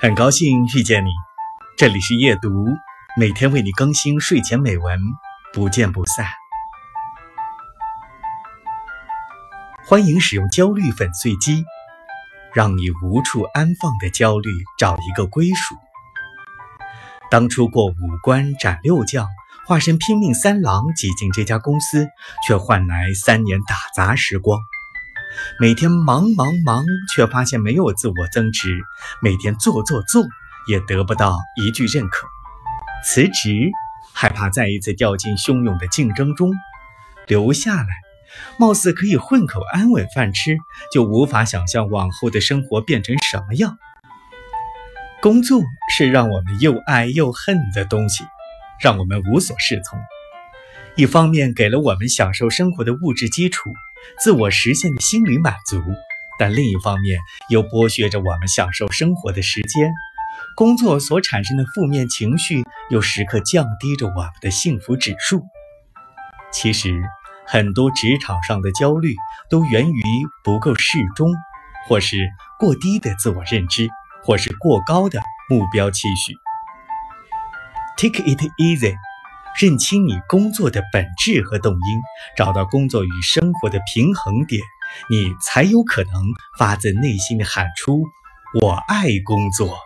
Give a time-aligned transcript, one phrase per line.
[0.00, 1.10] 很高兴遇见你，
[1.76, 2.66] 这里是夜读，
[3.16, 4.96] 每天为你更新睡前美文，
[5.52, 6.24] 不见不散。
[9.88, 11.64] 欢迎使用焦虑粉碎机，
[12.54, 14.48] 让你无处安放的焦虑
[14.78, 15.74] 找一个归属。
[17.28, 19.26] 当初过五关斩六将，
[19.66, 22.06] 化身拼命三郎挤进这家公司，
[22.46, 24.60] 却换来三年打杂时光。
[25.58, 28.68] 每天忙忙忙，却发现没有自我增值；
[29.22, 30.24] 每天做做做，
[30.68, 32.26] 也得不到一句认可。
[33.04, 33.70] 辞职，
[34.12, 36.50] 害怕再一次掉进汹涌的竞争中；
[37.26, 37.88] 留下来，
[38.58, 40.56] 貌似可以混口安稳饭吃，
[40.92, 43.78] 就无法想象往后的生活变成什么样。
[45.20, 45.62] 工作
[45.96, 48.24] 是让我们又爱又恨的东西，
[48.80, 49.98] 让我们无所适从。
[50.98, 53.72] 一方面给了我们享受生活的物质基础。
[54.20, 55.80] 自我实现的心理满足，
[56.40, 59.92] 但另一方面又剥削着我们享受生活的时间。
[60.56, 65.44] 工作所产生的负面情绪，又时刻降低着我们的幸福指数。
[66.50, 67.00] 其实，
[67.46, 69.14] 很多职场上的焦虑
[69.48, 70.02] 都源于
[70.42, 71.28] 不够适中，
[71.86, 72.28] 或是
[72.58, 73.88] 过低的自我认知，
[74.24, 76.34] 或是过高的目标期许。
[77.96, 78.96] Take it easy。
[79.60, 82.00] 认清你工作的本质和动因，
[82.36, 84.62] 找到工作与生活的平衡点，
[85.10, 86.12] 你才有可能
[86.56, 88.04] 发自内心的喊出
[88.62, 89.76] “我爱工作”。